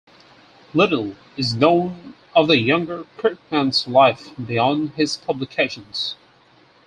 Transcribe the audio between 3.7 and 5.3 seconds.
life beyond his